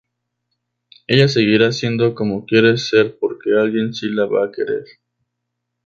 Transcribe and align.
Ella 1.05 1.27
seguirá 1.27 1.71
siendo 1.71 2.15
como 2.15 2.47
quiere 2.47 2.75
ser 2.79 3.19
porque 3.19 3.51
alguien 3.55 3.93
sí 3.93 4.09
la 4.09 4.25
va 4.25 4.45
a 4.47 4.51
querer. 4.51 4.83